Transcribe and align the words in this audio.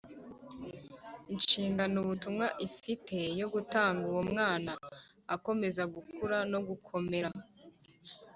Inshingano 1.33 1.95
ubutumwa 2.03 2.47
ifite 2.67 3.17
yo 3.39 3.47
gutanga 3.53 4.03
uwo 4.11 4.21
mwana 4.31 4.71
akomeza 5.35 5.83
gukura 5.95 6.37
no 6.51 6.59
gukomera 6.67 7.29